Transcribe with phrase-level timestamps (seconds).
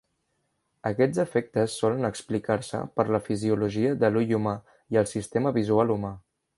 [0.89, 4.59] Aquests efectes solen explicar-se per la fisiologia de l'ull humà
[4.97, 6.17] i el sistema visual humà.